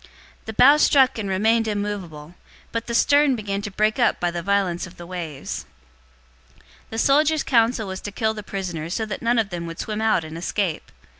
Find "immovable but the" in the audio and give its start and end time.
1.67-2.95